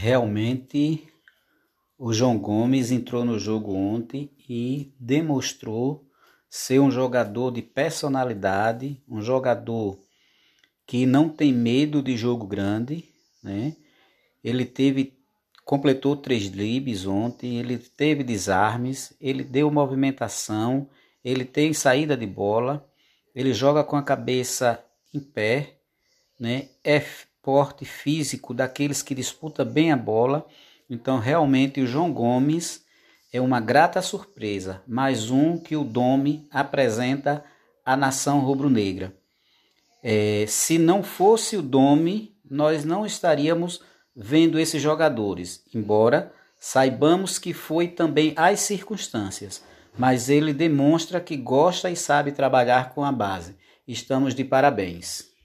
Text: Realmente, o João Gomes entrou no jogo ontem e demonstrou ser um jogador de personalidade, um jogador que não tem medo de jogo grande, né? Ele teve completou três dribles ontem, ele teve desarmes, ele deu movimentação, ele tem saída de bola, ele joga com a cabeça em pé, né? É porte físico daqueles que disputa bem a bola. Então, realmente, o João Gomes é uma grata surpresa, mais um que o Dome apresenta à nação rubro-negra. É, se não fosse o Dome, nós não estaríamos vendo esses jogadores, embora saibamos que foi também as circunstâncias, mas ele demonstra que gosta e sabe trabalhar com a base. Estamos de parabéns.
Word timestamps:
Realmente, 0.00 1.08
o 1.98 2.12
João 2.12 2.38
Gomes 2.38 2.92
entrou 2.92 3.24
no 3.24 3.36
jogo 3.36 3.74
ontem 3.74 4.30
e 4.48 4.92
demonstrou 4.96 6.08
ser 6.48 6.78
um 6.78 6.88
jogador 6.88 7.50
de 7.50 7.62
personalidade, 7.62 9.02
um 9.08 9.20
jogador 9.20 9.98
que 10.86 11.04
não 11.04 11.28
tem 11.28 11.52
medo 11.52 12.00
de 12.00 12.16
jogo 12.16 12.46
grande, 12.46 13.06
né? 13.42 13.74
Ele 14.42 14.64
teve 14.64 15.18
completou 15.64 16.16
três 16.16 16.48
dribles 16.48 17.04
ontem, 17.04 17.58
ele 17.58 17.76
teve 17.76 18.22
desarmes, 18.22 19.12
ele 19.20 19.42
deu 19.42 19.68
movimentação, 19.68 20.88
ele 21.24 21.44
tem 21.44 21.72
saída 21.72 22.16
de 22.16 22.24
bola, 22.24 22.88
ele 23.34 23.52
joga 23.52 23.82
com 23.82 23.96
a 23.96 24.02
cabeça 24.04 24.80
em 25.12 25.18
pé, 25.18 25.80
né? 26.38 26.68
É 26.84 27.00
porte 27.48 27.86
físico 27.86 28.52
daqueles 28.52 29.00
que 29.00 29.14
disputa 29.14 29.64
bem 29.64 29.90
a 29.90 29.96
bola. 29.96 30.46
Então, 30.90 31.18
realmente, 31.18 31.80
o 31.80 31.86
João 31.86 32.12
Gomes 32.12 32.84
é 33.32 33.40
uma 33.40 33.58
grata 33.58 34.02
surpresa, 34.02 34.82
mais 34.86 35.30
um 35.30 35.56
que 35.56 35.74
o 35.74 35.82
Dome 35.82 36.46
apresenta 36.50 37.42
à 37.86 37.96
nação 37.96 38.40
rubro-negra. 38.40 39.16
É, 40.02 40.44
se 40.46 40.76
não 40.76 41.02
fosse 41.02 41.56
o 41.56 41.62
Dome, 41.62 42.36
nós 42.50 42.84
não 42.84 43.06
estaríamos 43.06 43.80
vendo 44.14 44.58
esses 44.58 44.82
jogadores, 44.82 45.64
embora 45.74 46.30
saibamos 46.60 47.38
que 47.38 47.54
foi 47.54 47.88
também 47.88 48.34
as 48.36 48.60
circunstâncias, 48.60 49.64
mas 49.96 50.28
ele 50.28 50.52
demonstra 50.52 51.18
que 51.18 51.34
gosta 51.34 51.88
e 51.88 51.96
sabe 51.96 52.30
trabalhar 52.30 52.90
com 52.90 53.02
a 53.02 53.10
base. 53.10 53.56
Estamos 53.86 54.34
de 54.34 54.44
parabéns. 54.44 55.28